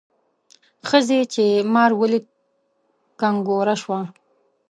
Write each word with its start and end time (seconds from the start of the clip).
ښځې 0.89 1.19
چې 1.33 1.45
مار 1.73 1.91
ولید 2.01 2.25
کنګوره 3.21 3.75
شوه. 3.81 3.99